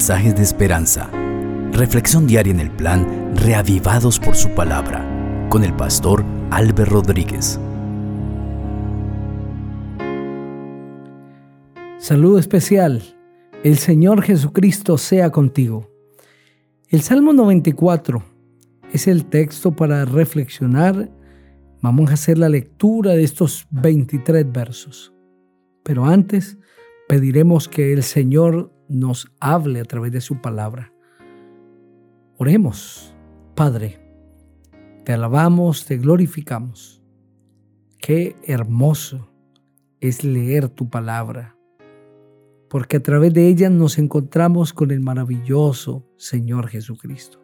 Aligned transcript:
mensajes 0.00 0.34
de 0.34 0.42
esperanza. 0.42 1.10
Reflexión 1.72 2.26
diaria 2.26 2.54
en 2.54 2.60
el 2.60 2.70
plan 2.70 3.36
Reavivados 3.36 4.18
por 4.18 4.34
su 4.34 4.48
palabra 4.54 5.06
con 5.50 5.62
el 5.62 5.76
pastor 5.76 6.24
Álvaro 6.50 6.86
Rodríguez. 6.86 7.60
Saludo 11.98 12.38
especial. 12.38 13.02
El 13.62 13.76
Señor 13.76 14.22
Jesucristo 14.22 14.96
sea 14.96 15.28
contigo. 15.28 15.90
El 16.88 17.02
Salmo 17.02 17.34
94 17.34 18.24
es 18.94 19.06
el 19.06 19.26
texto 19.26 19.76
para 19.76 20.06
reflexionar. 20.06 21.10
Vamos 21.82 22.10
a 22.10 22.14
hacer 22.14 22.38
la 22.38 22.48
lectura 22.48 23.12
de 23.12 23.24
estos 23.24 23.66
23 23.70 24.50
versos. 24.50 25.12
Pero 25.82 26.06
antes 26.06 26.56
pediremos 27.06 27.68
que 27.68 27.92
el 27.92 28.02
Señor 28.02 28.79
nos 28.90 29.32
hable 29.38 29.80
a 29.80 29.84
través 29.84 30.12
de 30.12 30.20
su 30.20 30.40
palabra. 30.40 30.92
Oremos, 32.36 33.14
Padre, 33.54 34.00
te 35.04 35.12
alabamos, 35.12 35.86
te 35.86 35.96
glorificamos. 35.96 37.02
Qué 37.98 38.34
hermoso 38.44 39.30
es 40.00 40.24
leer 40.24 40.68
tu 40.68 40.90
palabra, 40.90 41.56
porque 42.68 42.96
a 42.96 43.02
través 43.02 43.32
de 43.32 43.46
ella 43.46 43.70
nos 43.70 43.98
encontramos 43.98 44.72
con 44.72 44.90
el 44.90 45.00
maravilloso 45.00 46.06
Señor 46.16 46.68
Jesucristo. 46.68 47.38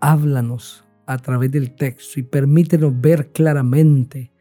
Háblanos 0.00 0.84
a 1.06 1.18
través 1.18 1.50
del 1.50 1.74
texto 1.74 2.20
y 2.20 2.22
permítenos 2.22 2.98
ver 3.00 3.32
claramente 3.32 4.32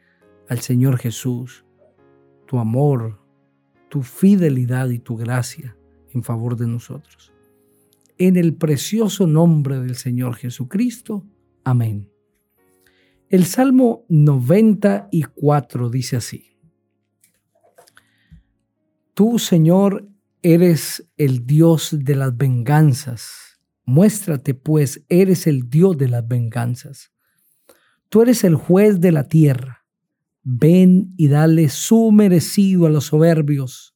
al 0.47 0.59
Señor 0.59 0.97
Jesús, 0.97 1.65
tu 2.45 2.59
amor, 2.59 3.24
tu 3.95 4.03
fidelidad 4.03 4.89
y 4.89 4.99
tu 4.99 5.15
gracia 5.15 5.77
en 6.13 6.21
favor 6.21 6.57
de 6.57 6.67
nosotros. 6.67 7.31
En 8.17 8.35
el 8.35 8.53
precioso 8.53 9.25
nombre 9.25 9.79
del 9.79 9.95
Señor 9.95 10.35
Jesucristo. 10.35 11.25
Amén. 11.63 12.11
El 13.29 13.45
Salmo 13.45 14.03
94 14.09 15.89
dice 15.89 16.17
así. 16.17 16.57
Tú, 19.13 19.39
Señor, 19.39 20.09
eres 20.41 21.09
el 21.15 21.47
Dios 21.47 21.95
de 21.97 22.15
las 22.15 22.35
venganzas. 22.35 23.61
Muéstrate, 23.85 24.55
pues, 24.55 25.05
eres 25.07 25.47
el 25.47 25.69
Dios 25.69 25.97
de 25.97 26.09
las 26.09 26.27
venganzas. 26.27 27.13
Tú 28.09 28.23
eres 28.23 28.43
el 28.43 28.55
juez 28.55 28.99
de 28.99 29.13
la 29.13 29.29
tierra. 29.29 29.84
Ven 30.47 31.11
y 31.17 31.27
dale 31.27 31.69
su 31.69 32.11
merecido 32.11 32.85
a 32.85 32.91
los 32.91 33.05
soberbios. 33.05 33.95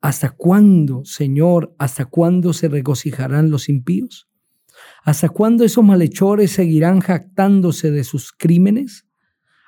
¿Hasta 0.00 0.30
cuándo, 0.30 1.04
Señor, 1.04 1.72
hasta 1.78 2.04
cuándo 2.04 2.52
se 2.52 2.66
regocijarán 2.66 3.48
los 3.48 3.68
impíos? 3.68 4.28
¿Hasta 5.04 5.28
cuándo 5.28 5.62
esos 5.62 5.84
malhechores 5.84 6.50
seguirán 6.50 6.98
jactándose 6.98 7.92
de 7.92 8.02
sus 8.02 8.32
crímenes? 8.32 9.06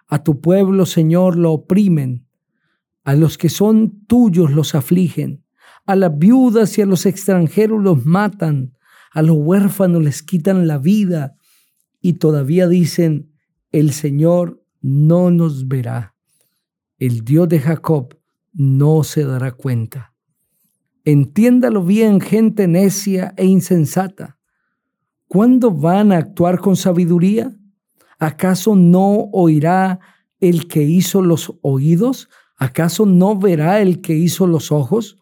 A 0.08 0.24
tu 0.24 0.40
pueblo, 0.40 0.84
Señor, 0.84 1.36
lo 1.36 1.52
oprimen, 1.52 2.26
a 3.04 3.14
los 3.14 3.38
que 3.38 3.48
son 3.48 4.04
tuyos 4.06 4.50
los 4.50 4.74
afligen, 4.74 5.44
a 5.86 5.94
las 5.94 6.18
viudas 6.18 6.76
y 6.76 6.82
a 6.82 6.86
los 6.86 7.06
extranjeros 7.06 7.80
los 7.80 8.04
matan, 8.04 8.76
a 9.12 9.22
los 9.22 9.36
huérfanos 9.38 10.02
les 10.02 10.24
quitan 10.24 10.66
la 10.66 10.78
vida 10.78 11.36
y 12.00 12.14
todavía 12.14 12.66
dicen, 12.66 13.30
el 13.70 13.92
Señor 13.92 14.63
no 14.84 15.30
nos 15.30 15.66
verá. 15.66 16.14
El 16.98 17.24
Dios 17.24 17.48
de 17.48 17.58
Jacob 17.58 18.18
no 18.52 19.02
se 19.02 19.24
dará 19.24 19.52
cuenta. 19.52 20.12
Entiéndalo 21.06 21.82
bien, 21.82 22.20
gente 22.20 22.68
necia 22.68 23.32
e 23.39 23.46
insensata. 23.46 24.39
¿Cuándo 25.27 25.70
van 25.70 26.12
a 26.12 26.18
actuar 26.18 26.61
con 26.61 26.77
sabiduría? 26.77 27.56
¿Acaso 28.18 28.77
no 28.77 29.30
oirá 29.33 30.00
el 30.39 30.68
que 30.68 30.83
hizo 30.83 31.22
los 31.22 31.55
oídos? 31.62 32.28
¿Acaso 32.58 33.06
no 33.06 33.39
verá 33.39 33.80
el 33.80 34.02
que 34.02 34.14
hizo 34.14 34.46
los 34.46 34.70
ojos? 34.70 35.16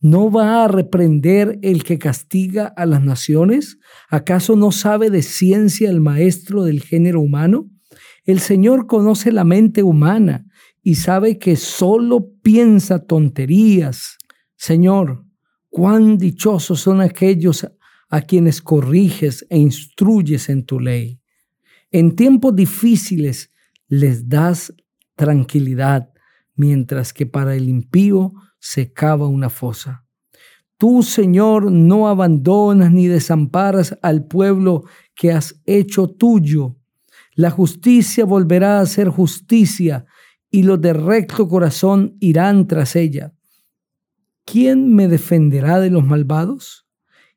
¿No 0.00 0.28
va 0.28 0.64
a 0.64 0.68
reprender 0.68 1.60
el 1.62 1.84
que 1.84 2.00
castiga 2.00 2.66
a 2.66 2.84
las 2.84 3.00
naciones? 3.00 3.78
¿Acaso 4.10 4.56
no 4.56 4.72
sabe 4.72 5.08
de 5.10 5.22
ciencia 5.22 5.88
el 5.88 6.00
maestro 6.00 6.64
del 6.64 6.82
género 6.82 7.20
humano? 7.20 7.70
El 8.24 8.40
Señor 8.40 8.86
conoce 8.86 9.32
la 9.32 9.44
mente 9.44 9.82
humana 9.82 10.46
y 10.82 10.96
sabe 10.96 11.38
que 11.38 11.56
solo 11.56 12.30
piensa 12.42 13.04
tonterías. 13.04 14.18
Señor, 14.56 15.24
cuán 15.70 16.18
dichosos 16.18 16.80
son 16.80 17.00
aquellos 17.00 17.66
a 18.08 18.20
quienes 18.20 18.62
corriges 18.62 19.46
e 19.50 19.58
instruyes 19.58 20.48
en 20.48 20.64
tu 20.64 20.78
ley. 20.78 21.20
En 21.90 22.16
tiempos 22.16 22.54
difíciles 22.54 23.50
les 23.88 24.28
das 24.28 24.74
tranquilidad, 25.16 26.10
mientras 26.54 27.12
que 27.12 27.26
para 27.26 27.54
el 27.56 27.68
impío 27.68 28.32
se 28.58 28.92
cava 28.92 29.26
una 29.26 29.50
fosa. 29.50 30.04
Tú, 30.76 31.02
Señor, 31.02 31.70
no 31.70 32.08
abandonas 32.08 32.92
ni 32.92 33.06
desamparas 33.06 33.96
al 34.02 34.26
pueblo 34.26 34.84
que 35.14 35.32
has 35.32 35.60
hecho 35.66 36.08
tuyo. 36.08 36.76
La 37.34 37.50
justicia 37.50 38.24
volverá 38.24 38.80
a 38.80 38.86
ser 38.86 39.08
justicia 39.08 40.06
y 40.50 40.62
los 40.62 40.80
de 40.80 40.92
recto 40.92 41.48
corazón 41.48 42.16
irán 42.20 42.68
tras 42.68 42.94
ella. 42.94 43.34
¿Quién 44.44 44.94
me 44.94 45.08
defenderá 45.08 45.80
de 45.80 45.90
los 45.90 46.04
malvados? 46.04 46.86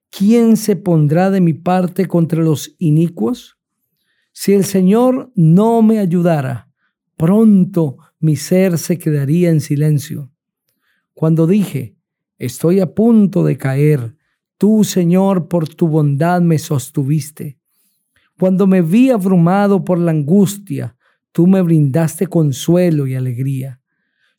¿Quién 0.09 0.55
se 0.57 0.75
pondrá 0.75 1.31
de 1.31 1.41
mi 1.41 1.53
parte 1.53 2.07
contra 2.07 2.43
los 2.43 2.75
inicuos? 2.77 3.57
Si 4.33 4.53
el 4.53 4.65
Señor 4.65 5.31
no 5.35 5.81
me 5.81 5.99
ayudara, 5.99 6.69
pronto 7.15 7.97
mi 8.19 8.35
ser 8.35 8.77
se 8.77 8.97
quedaría 8.97 9.49
en 9.49 9.61
silencio. 9.61 10.31
Cuando 11.13 11.47
dije, 11.47 11.97
estoy 12.37 12.79
a 12.79 12.93
punto 12.93 13.43
de 13.43 13.57
caer, 13.57 14.15
tú, 14.57 14.83
Señor, 14.83 15.47
por 15.47 15.67
tu 15.67 15.87
bondad 15.87 16.41
me 16.41 16.59
sostuviste. 16.59 17.56
Cuando 18.39 18.67
me 18.67 18.83
vi 18.83 19.09
abrumado 19.09 19.83
por 19.83 19.97
la 19.97 20.11
angustia, 20.11 20.95
tú 21.31 21.47
me 21.47 21.61
brindaste 21.63 22.27
consuelo 22.27 23.07
y 23.07 23.15
alegría. 23.15 23.81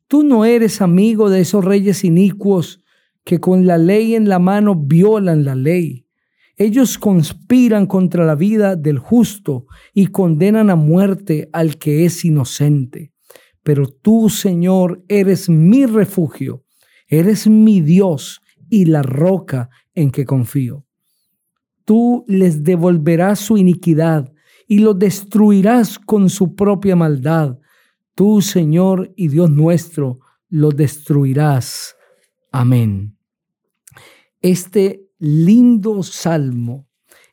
Tú 0.07 0.23
no 0.23 0.45
eres 0.45 0.81
amigo 0.81 1.31
de 1.31 1.41
esos 1.41 1.65
reyes 1.65 2.05
inicuos 2.05 2.85
que 3.25 3.41
con 3.41 3.67
la 3.67 3.77
ley 3.77 4.15
en 4.15 4.29
la 4.29 4.39
mano 4.39 4.77
violan 4.77 5.45
la 5.45 5.57
ley. 5.57 6.07
Ellos 6.57 6.97
conspiran 6.97 7.87
contra 7.87 8.25
la 8.25 8.37
vida 8.37 8.77
del 8.77 9.01
justo 9.01 9.67
y 9.93 10.07
condenan 10.07 10.71
a 10.71 10.77
muerte 10.77 11.49
al 11.53 11.77
que 11.77 12.05
es 12.05 12.25
inocente. 12.25 13.13
Pero 13.65 13.89
tú, 13.89 14.31
Señor, 14.31 15.05
eres 15.09 15.49
mi 15.49 15.87
refugio, 15.87 16.65
eres 17.09 17.49
mi 17.49 17.81
Dios 17.81 18.41
y 18.71 18.85
la 18.85 19.03
roca 19.03 19.71
en 19.95 20.13
que 20.13 20.25
confío 20.25 20.88
tú 21.89 22.27
les 22.29 22.65
devolverás 22.65 23.39
su 23.39 23.57
iniquidad 23.57 24.31
y 24.67 24.81
los 24.81 24.99
destruirás 24.99 25.99
con 25.99 26.29
su 26.29 26.55
propia 26.55 26.97
maldad. 26.97 27.59
Tú, 28.15 28.43
Señor 28.43 29.11
y 29.17 29.29
Dios 29.29 29.51
nuestro, 29.51 30.21
los 30.51 30.77
destruirás. 30.77 31.97
Amén. 32.53 33.17
Este 34.43 35.09
lindo 35.19 36.03
salmo 36.03 36.87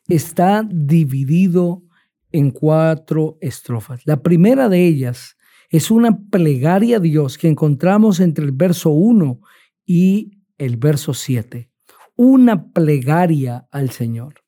está 0.07 0.63
dividido 0.63 1.83
en 2.31 2.51
cuatro 2.51 3.37
estrofas. 3.41 4.03
La 4.05 4.23
primera 4.23 4.69
de 4.69 4.87
ellas 4.87 5.35
es 5.69 5.91
una 5.91 6.17
plegaria 6.29 6.95
a 6.95 7.01
Dios 7.01 7.37
que 7.37 7.49
encontramos 7.49 8.21
entre 8.21 8.45
el 8.45 8.53
verso 8.53 8.91
1 8.91 9.37
y 9.85 10.31
el 10.57 10.77
verso 10.77 11.13
7. 11.13 11.69
Una 12.15 12.71
plegaria 12.71 13.67
al 13.69 13.89
Señor. 13.89 14.44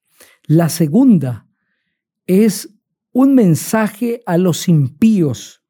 La 0.48 0.70
segunda 0.70 1.46
es 2.26 2.74
un 3.12 3.36
mensaje 3.36 4.22
a 4.26 4.38
los 4.38 4.70
impíos 4.70 5.62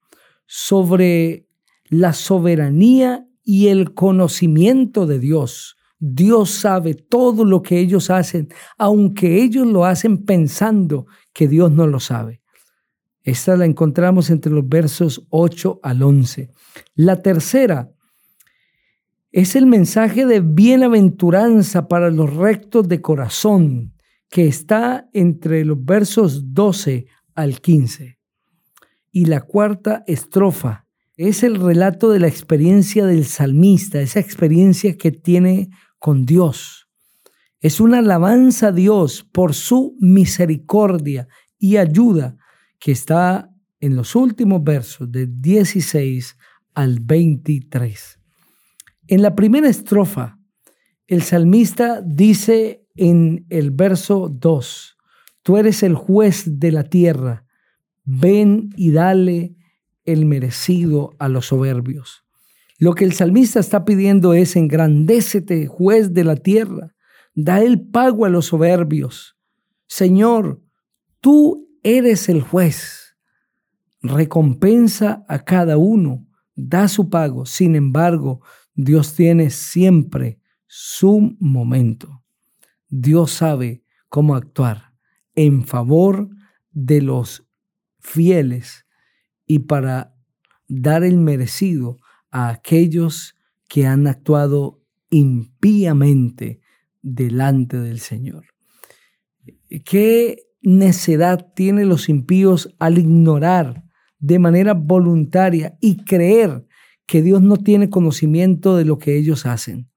sobre 0.46 1.48
la 1.86 2.14
soberanía 2.14 3.28
y 3.44 3.70
el 3.70 3.96
conocimiento 3.96 5.08
de 5.08 5.18
Dios. 5.18 5.78
Dios 5.98 6.52
sabe 6.52 6.94
todo 6.94 7.44
lo 7.44 7.64
que 7.64 7.80
ellos 7.80 8.12
hacen, 8.12 8.50
aunque 8.78 9.42
ellos 9.42 9.66
lo 9.66 9.84
hacen 9.84 10.26
pensando 10.26 11.08
que 11.34 11.48
Dios 11.48 11.72
no 11.72 11.88
lo 11.88 12.00
sabe. 12.00 12.44
Esta 13.24 13.58
la 13.58 13.66
encontramos 13.66 14.30
entre 14.30 14.52
los 14.52 14.70
versos 14.70 15.26
8 15.32 15.80
al 15.82 16.04
11. 16.04 16.52
La 16.94 17.24
tercera 17.24 17.92
es 19.32 19.56
el 19.56 19.66
mensaje 19.66 20.28
de 20.28 20.40
bienaventuranza 20.42 21.88
para 21.88 22.12
los 22.12 22.32
rectos 22.36 22.88
de 22.88 23.02
corazón 23.02 23.97
que 24.30 24.48
está 24.48 25.10
entre 25.14 25.64
los 25.66 25.84
versos 25.84 26.54
12 26.54 27.06
al 27.36 27.62
15. 27.62 28.20
Y 29.12 29.26
la 29.26 29.42
cuarta 29.42 30.04
estrofa 30.08 30.86
es 31.16 31.44
el 31.44 31.56
relato 31.56 32.12
de 32.12 32.20
la 32.20 32.28
experiencia 32.28 33.06
del 33.06 33.26
salmista, 33.26 34.02
esa 34.02 34.20
experiencia 34.20 34.98
que 34.98 35.12
tiene 35.12 35.70
con 35.98 36.26
Dios. 36.26 36.88
Es 37.60 37.80
una 37.80 38.00
alabanza 38.00 38.68
a 38.68 38.72
Dios 38.72 39.28
por 39.32 39.56
su 39.56 39.98
misericordia 40.00 41.28
y 41.58 41.78
ayuda 41.78 42.38
que 42.80 42.92
está 42.92 43.52
en 43.80 43.96
los 43.96 44.16
últimos 44.16 44.64
versos 44.64 45.12
de 45.12 45.28
16 45.28 46.38
al 46.76 47.00
23. 47.00 48.20
En 49.08 49.22
la 49.22 49.36
primera 49.36 49.70
estrofa, 49.70 50.38
el 51.08 51.24
salmista 51.24 52.02
dice 52.02 52.86
en 52.98 53.46
el 53.50 53.72
verso 53.72 54.30
2, 54.30 54.98
Tú 55.48 55.56
eres 55.56 55.82
el 55.82 55.96
juez 55.96 56.60
de 56.60 56.74
la 56.74 56.84
tierra, 56.84 57.46
ven 58.04 58.70
y 58.76 58.92
dale 58.92 59.56
el 60.04 60.26
merecido 60.26 61.16
a 61.20 61.30
los 61.30 61.46
soberbios. 61.46 62.26
Lo 62.78 62.96
que 62.96 63.06
el 63.06 63.14
salmista 63.14 63.62
está 63.62 63.86
pidiendo 63.86 64.34
es 64.34 64.58
engrandécete, 64.58 65.68
juez 65.68 66.14
de 66.14 66.26
la 66.26 66.36
tierra, 66.36 66.96
da 67.34 67.62
el 67.62 67.80
pago 67.80 68.26
a 68.26 68.30
los 68.30 68.48
soberbios. 68.48 69.38
Señor, 69.88 70.62
tú 71.22 71.70
eres 71.82 72.28
el 72.28 72.42
juez. 72.42 73.16
Recompensa 74.02 75.24
a 75.30 75.46
cada 75.46 75.78
uno, 75.78 76.28
da 76.56 76.90
su 76.90 77.10
pago. 77.10 77.46
Sin 77.46 77.78
embargo, 77.78 78.42
Dios 78.76 79.16
tiene 79.16 79.50
siempre 79.50 80.42
su 80.66 81.38
momento. 81.40 82.22
Dios 82.90 83.32
sabe 83.32 83.84
cómo 84.10 84.36
actuar 84.36 84.94
en 85.36 85.66
favor 85.66 86.30
de 86.72 87.02
los 87.02 87.46
fieles 88.00 88.86
y 89.46 89.60
para 89.60 90.16
dar 90.68 91.04
el 91.04 91.18
merecido 91.18 91.98
a 92.32 92.50
aquellos 92.50 93.36
que 93.68 93.86
han 93.86 94.08
actuado 94.08 94.84
impíamente 95.10 96.62
delante 97.02 97.78
del 97.78 98.00
Señor. 98.00 98.46
¿Qué 99.86 100.44
necedad 100.62 101.54
tienen 101.56 101.90
los 101.90 102.10
impíos 102.10 102.76
al 102.80 102.98
ignorar 102.98 103.84
de 104.20 104.40
manera 104.40 104.74
voluntaria 104.74 105.78
y 105.80 106.04
creer 106.04 106.66
que 107.06 107.22
Dios 107.22 107.42
no 107.42 107.58
tiene 107.58 107.90
conocimiento 107.90 108.76
de 108.76 108.86
lo 108.86 108.98
que 108.98 109.18
ellos 109.18 109.46
hacen? 109.46 109.90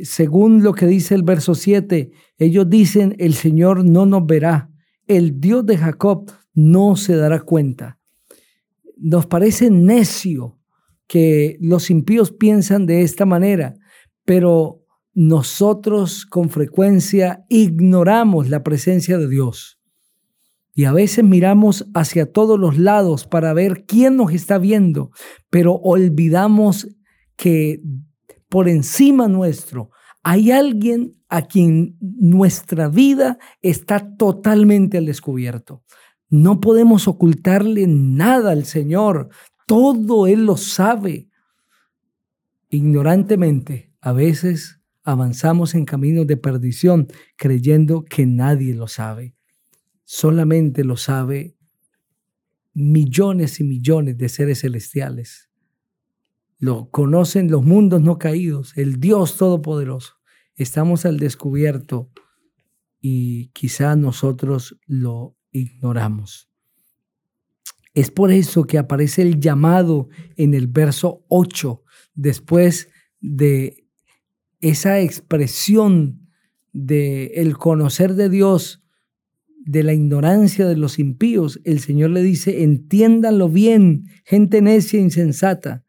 Según 0.00 0.62
lo 0.62 0.74
que 0.74 0.86
dice 0.86 1.14
el 1.14 1.22
verso 1.22 1.54
7, 1.54 2.10
ellos 2.38 2.68
dicen, 2.68 3.16
el 3.18 3.34
Señor 3.34 3.84
no 3.84 4.06
nos 4.06 4.26
verá, 4.26 4.70
el 5.06 5.40
Dios 5.40 5.64
de 5.66 5.78
Jacob 5.78 6.30
no 6.54 6.96
se 6.96 7.16
dará 7.16 7.40
cuenta. 7.40 7.98
Nos 8.96 9.26
parece 9.26 9.70
necio 9.70 10.58
que 11.06 11.56
los 11.60 11.90
impíos 11.90 12.30
piensan 12.30 12.86
de 12.86 13.02
esta 13.02 13.24
manera, 13.26 13.74
pero 14.24 14.84
nosotros 15.12 16.24
con 16.26 16.50
frecuencia 16.50 17.44
ignoramos 17.48 18.48
la 18.48 18.62
presencia 18.62 19.18
de 19.18 19.28
Dios. 19.28 19.80
Y 20.74 20.84
a 20.84 20.92
veces 20.92 21.24
miramos 21.24 21.88
hacia 21.94 22.30
todos 22.30 22.58
los 22.58 22.78
lados 22.78 23.26
para 23.26 23.52
ver 23.52 23.84
quién 23.86 24.16
nos 24.16 24.32
está 24.32 24.58
viendo, 24.58 25.10
pero 25.50 25.74
olvidamos 25.74 26.88
que 27.36 27.82
por 28.50 28.68
encima 28.68 29.28
nuestro, 29.28 29.90
hay 30.22 30.50
alguien 30.50 31.16
a 31.28 31.42
quien 31.42 31.96
nuestra 32.00 32.88
vida 32.88 33.38
está 33.62 34.16
totalmente 34.16 34.98
al 34.98 35.06
descubierto. 35.06 35.84
No 36.28 36.60
podemos 36.60 37.08
ocultarle 37.08 37.86
nada 37.86 38.50
al 38.50 38.64
Señor. 38.64 39.30
Todo 39.66 40.26
Él 40.26 40.44
lo 40.44 40.56
sabe. 40.56 41.30
Ignorantemente, 42.68 43.94
a 44.00 44.12
veces 44.12 44.80
avanzamos 45.04 45.74
en 45.74 45.84
caminos 45.84 46.26
de 46.26 46.36
perdición 46.36 47.06
creyendo 47.36 48.04
que 48.04 48.26
nadie 48.26 48.74
lo 48.74 48.88
sabe. 48.88 49.36
Solamente 50.04 50.82
lo 50.82 50.96
sabe 50.96 51.56
millones 52.74 53.60
y 53.60 53.64
millones 53.64 54.18
de 54.18 54.28
seres 54.28 54.60
celestiales 54.60 55.49
lo 56.60 56.90
conocen 56.90 57.50
los 57.50 57.64
mundos 57.64 58.02
no 58.02 58.18
caídos, 58.18 58.76
el 58.76 59.00
Dios 59.00 59.38
Todopoderoso. 59.38 60.16
Estamos 60.54 61.06
al 61.06 61.18
descubierto 61.18 62.10
y 63.00 63.48
quizá 63.48 63.96
nosotros 63.96 64.78
lo 64.86 65.36
ignoramos. 65.50 66.50
Es 67.94 68.10
por 68.10 68.30
eso 68.30 68.66
que 68.66 68.76
aparece 68.76 69.22
el 69.22 69.40
llamado 69.40 70.10
en 70.36 70.52
el 70.52 70.66
verso 70.66 71.24
8, 71.28 71.82
después 72.14 72.90
de 73.20 73.88
esa 74.60 75.00
expresión 75.00 76.28
de 76.72 77.32
el 77.36 77.56
conocer 77.56 78.14
de 78.14 78.28
Dios, 78.28 78.84
de 79.64 79.82
la 79.82 79.94
ignorancia 79.94 80.68
de 80.68 80.76
los 80.76 80.98
impíos, 80.98 81.58
el 81.64 81.80
Señor 81.80 82.10
le 82.10 82.22
dice, 82.22 82.62
entiéndanlo 82.62 83.48
bien, 83.48 84.04
gente 84.24 84.60
necia 84.60 84.98
e 84.98 85.02
insensata. 85.02 85.84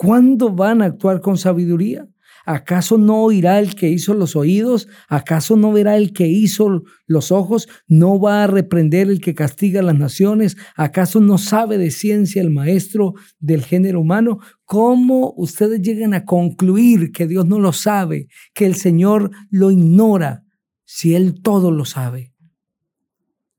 ¿Cuándo 0.00 0.48
van 0.48 0.80
a 0.80 0.86
actuar 0.86 1.20
con 1.20 1.36
sabiduría? 1.36 2.08
¿Acaso 2.46 2.96
no 2.96 3.22
oirá 3.22 3.58
el 3.58 3.74
que 3.74 3.90
hizo 3.90 4.14
los 4.14 4.34
oídos? 4.34 4.88
¿Acaso 5.10 5.58
no 5.58 5.72
verá 5.72 5.98
el 5.98 6.14
que 6.14 6.26
hizo 6.26 6.84
los 7.06 7.30
ojos? 7.30 7.68
¿No 7.86 8.18
va 8.18 8.44
a 8.44 8.46
reprender 8.46 9.10
el 9.10 9.20
que 9.20 9.34
castiga 9.34 9.82
las 9.82 9.98
naciones? 9.98 10.56
¿Acaso 10.74 11.20
no 11.20 11.36
sabe 11.36 11.76
de 11.76 11.90
ciencia 11.90 12.40
el 12.40 12.48
maestro 12.48 13.12
del 13.40 13.62
género 13.62 14.00
humano? 14.00 14.38
¿Cómo 14.64 15.34
ustedes 15.36 15.82
llegan 15.82 16.14
a 16.14 16.24
concluir 16.24 17.12
que 17.12 17.26
Dios 17.26 17.44
no 17.44 17.58
lo 17.58 17.74
sabe, 17.74 18.28
que 18.54 18.64
el 18.64 18.76
Señor 18.76 19.30
lo 19.50 19.70
ignora, 19.70 20.46
si 20.86 21.14
Él 21.14 21.42
todo 21.42 21.70
lo 21.70 21.84
sabe? 21.84 22.32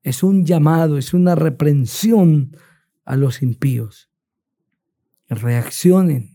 Es 0.02 0.24
un 0.24 0.44
llamado, 0.44 0.98
es 0.98 1.14
una 1.14 1.36
reprensión 1.36 2.58
a 3.06 3.16
los 3.16 3.44
impíos. 3.44 4.10
Reaccionen 5.30 6.31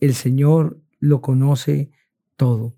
el 0.00 0.14
Señor 0.14 0.82
lo 0.98 1.20
conoce 1.20 1.90
todo. 2.36 2.76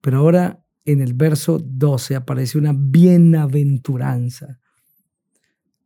Pero 0.00 0.18
ahora 0.18 0.64
en 0.84 1.00
el 1.00 1.14
verso 1.14 1.58
12 1.58 2.14
aparece 2.16 2.58
una 2.58 2.72
bienaventuranza. 2.76 4.60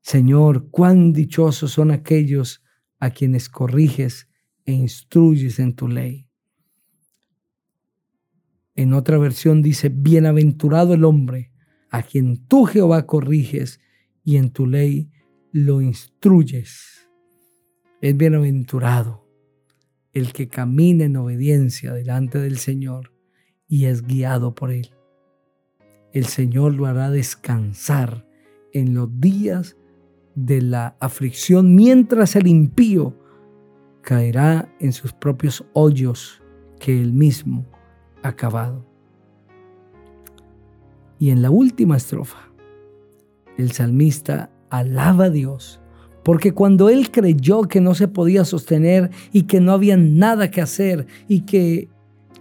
Señor, 0.03 0.71
cuán 0.71 1.13
dichosos 1.13 1.73
son 1.73 1.91
aquellos 1.91 2.63
a 2.99 3.11
quienes 3.11 3.49
corriges 3.49 4.29
e 4.65 4.73
instruyes 4.73 5.59
en 5.59 5.75
tu 5.75 5.89
ley. 5.89 6.29
En 8.75 8.95
otra 8.95 9.19
versión 9.19 9.63
dice, 9.63 9.89
bienaventurado 9.89 10.95
el 10.95 11.05
hombre 11.05 11.53
a 11.91 12.03
quien 12.03 12.47
tú 12.47 12.65
Jehová 12.65 13.07
corriges 13.07 13.81
y 14.25 14.37
en 14.37 14.51
tu 14.51 14.67
ley 14.67 15.11
lo 15.53 15.81
instruyes. 15.81 17.09
Es 18.01 18.17
bienaventurado 18.17 19.20
el 20.13 20.33
que 20.33 20.49
camina 20.49 21.05
en 21.05 21.17
obediencia 21.17 21.93
delante 21.93 22.39
del 22.39 22.59
Señor 22.59 23.13
y 23.69 23.87
es 23.87 24.03
guiado 24.03 24.55
por 24.55 24.73
Él. 24.73 24.91
El 26.13 26.27
Señor 26.27 26.75
lo 26.75 26.87
hará 26.87 27.11
descansar 27.11 28.27
en 28.73 28.95
los 28.95 29.21
días 29.21 29.77
de 30.35 30.63
la 30.63 30.97
aflicción 31.01 31.75
mientras 31.75 32.35
el 32.37 32.47
impío 32.47 33.17
caerá 34.03 34.75
en 34.81 34.93
sus 34.93 35.13
propios 35.13 35.65
hoyos 35.73 36.43
que 36.79 37.01
él 37.01 37.13
mismo 37.13 37.67
ha 38.23 38.35
cavado. 38.35 38.87
Y 41.19 41.31
en 41.31 41.43
la 41.43 41.51
última 41.51 41.97
estrofa, 41.97 42.51
el 43.59 43.73
salmista 43.73 44.51
alaba 44.71 45.27
a 45.27 45.31
Dios 45.31 45.80
porque 46.31 46.53
cuando 46.53 46.89
él 46.91 47.11
creyó 47.11 47.63
que 47.63 47.81
no 47.81 47.93
se 47.97 48.07
podía 48.07 48.45
sostener 48.45 49.11
y 49.33 49.49
que 49.49 49.61
no 49.61 49.73
había 49.73 49.97
nada 49.97 50.49
que 50.49 50.61
hacer 50.61 51.09
y 51.27 51.41
que 51.41 51.89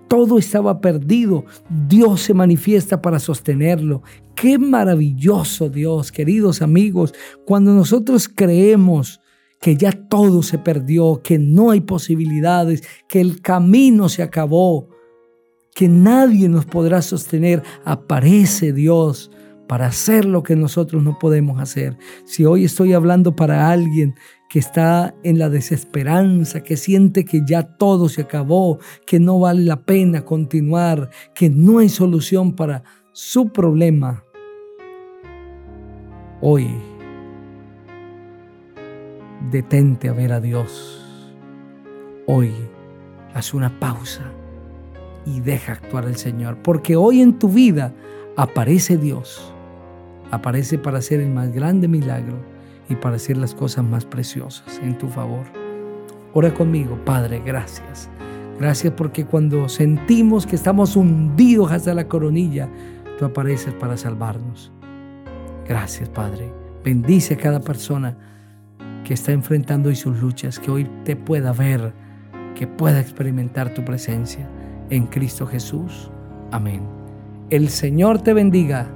todo 0.08 0.38
estaba 0.38 0.80
perdido, 0.80 1.46
Dios 1.88 2.22
se 2.22 2.36
manifiesta 2.36 3.02
para 3.02 3.18
sostenerlo. 3.18 4.04
Qué 4.36 4.60
maravilloso 4.60 5.70
Dios, 5.70 6.12
queridos 6.12 6.62
amigos, 6.62 7.16
cuando 7.48 7.74
nosotros 7.74 8.30
creemos 8.30 9.22
que 9.60 9.76
ya 9.76 9.92
todo 9.92 10.44
se 10.44 10.60
perdió, 10.60 11.22
que 11.24 11.40
no 11.40 11.72
hay 11.72 11.82
posibilidades, 11.82 12.84
que 13.08 13.20
el 13.20 13.42
camino 13.42 14.08
se 14.08 14.22
acabó, 14.22 14.88
que 15.74 15.88
nadie 15.88 16.48
nos 16.48 16.68
podrá 16.68 17.02
sostener, 17.02 17.64
aparece 17.86 18.72
Dios 18.72 19.32
para 19.70 19.86
hacer 19.86 20.26
lo 20.26 20.42
que 20.42 20.56
nosotros 20.56 21.04
no 21.04 21.20
podemos 21.20 21.62
hacer. 21.62 21.96
Si 22.26 22.44
hoy 22.44 22.66
estoy 22.66 22.94
hablando 22.94 23.36
para 23.36 23.70
alguien 23.70 24.16
que 24.50 24.58
está 24.58 25.14
en 25.22 25.38
la 25.38 25.48
desesperanza, 25.48 26.64
que 26.64 26.76
siente 26.76 27.24
que 27.24 27.44
ya 27.48 27.62
todo 27.78 28.10
se 28.10 28.22
acabó, 28.22 28.80
que 29.06 29.20
no 29.20 29.40
vale 29.40 29.62
la 29.62 29.84
pena 29.84 30.26
continuar, 30.26 31.12
que 31.36 31.52
no 31.52 31.78
hay 31.78 31.90
solución 31.90 32.56
para 32.56 32.82
su 33.12 33.50
problema, 33.50 34.24
hoy 36.42 36.68
detente 39.52 40.10
a 40.10 40.14
ver 40.14 40.34
a 40.34 40.42
Dios. 40.42 41.06
Hoy 42.26 42.52
haz 43.36 43.54
una 43.54 43.80
pausa 43.80 44.24
y 45.28 45.42
deja 45.42 45.74
actuar 45.74 46.06
el 46.06 46.16
Señor. 46.16 46.58
Porque 46.64 46.96
hoy 46.96 47.22
en 47.22 47.38
tu 47.38 47.50
vida 47.50 47.94
aparece 48.36 48.98
Dios. 48.98 49.54
Aparece 50.32 50.78
para 50.78 51.00
hacer 51.00 51.20
el 51.22 51.32
más 51.32 51.52
grande 51.52 51.88
milagro 51.88 52.38
y 52.90 52.96
para 52.96 53.16
hacer 53.16 53.38
las 53.38 53.54
cosas 53.54 53.84
más 53.84 54.06
preciosas 54.06 54.80
en 54.84 54.98
tu 54.98 55.08
favor. 55.08 55.46
Ora 56.34 56.54
conmigo, 56.54 56.98
Padre, 57.06 57.42
gracias. 57.46 58.10
Gracias 58.60 58.94
porque 58.94 59.26
cuando 59.26 59.70
sentimos 59.70 60.46
que 60.46 60.56
estamos 60.56 60.96
hundidos 60.96 61.72
hasta 61.72 61.94
la 61.94 62.08
coronilla, 62.08 62.70
tú 63.18 63.26
apareces 63.26 63.74
para 63.74 63.98
salvarnos. 63.98 64.72
Gracias, 65.68 66.10
Padre. 66.10 66.52
Bendice 66.84 67.36
a 67.36 67.38
cada 67.38 67.62
persona 67.62 68.18
que 69.04 69.14
está 69.14 69.32
enfrentando 69.32 69.90
hoy 69.90 69.96
sus 69.96 70.20
luchas, 70.20 70.60
que 70.60 70.72
hoy 70.72 70.90
te 71.04 71.16
pueda 71.16 71.52
ver, 71.54 71.94
que 72.56 72.68
pueda 72.68 73.00
experimentar 73.00 73.74
tu 73.74 73.84
presencia 73.86 74.50
en 74.90 75.08
Cristo 75.08 75.48
Jesús. 75.48 76.12
Amén. 76.52 76.82
El 77.50 77.70
Señor 77.70 78.22
te 78.22 78.34
bendiga 78.34 78.88